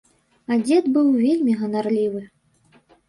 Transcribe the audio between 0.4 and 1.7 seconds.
А дзед быў вельмі